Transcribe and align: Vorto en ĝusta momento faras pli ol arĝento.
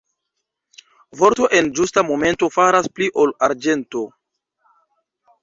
Vorto 1.19 1.49
en 1.59 1.69
ĝusta 1.79 2.03
momento 2.07 2.49
faras 2.57 2.91
pli 2.97 3.11
ol 3.25 3.35
arĝento. 3.51 4.05